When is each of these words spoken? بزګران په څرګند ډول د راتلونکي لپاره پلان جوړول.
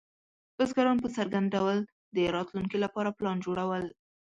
بزګران 0.57 0.97
په 1.01 1.09
څرګند 1.15 1.47
ډول 1.55 1.77
د 2.15 2.17
راتلونکي 2.35 2.77
لپاره 2.85 3.15
پلان 3.17 3.37
جوړول. 3.45 3.83